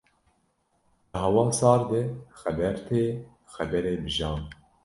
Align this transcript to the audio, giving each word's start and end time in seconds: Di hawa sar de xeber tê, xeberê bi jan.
Di 1.11 1.15
hawa 1.21 1.43
sar 1.59 1.81
de 1.89 2.01
xeber 2.39 2.75
tê, 2.87 3.03
xeberê 3.53 3.93
bi 4.03 4.09
jan. 4.17 4.39